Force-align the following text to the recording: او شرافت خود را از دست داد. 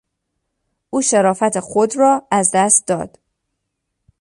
او 0.89 1.01
شرافت 1.01 1.59
خود 1.59 1.97
را 1.97 2.27
از 2.31 2.51
دست 2.53 2.87
داد. 2.87 3.19